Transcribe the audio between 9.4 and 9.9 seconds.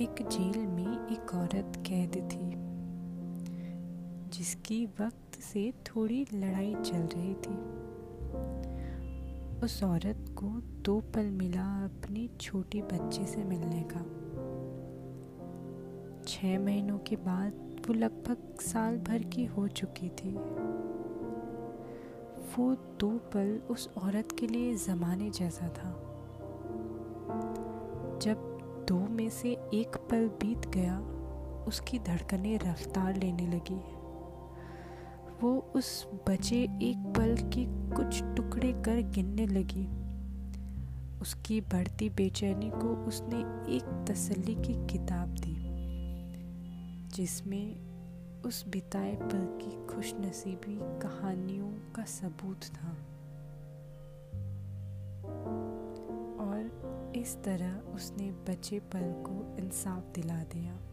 उस